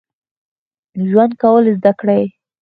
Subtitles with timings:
[1.07, 2.23] ژوند کول زده کړئ